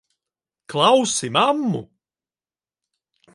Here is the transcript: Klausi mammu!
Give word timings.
Klausi 0.71 1.27
mammu! 1.35 1.81